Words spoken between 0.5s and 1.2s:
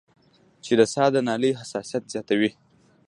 چې د ساه د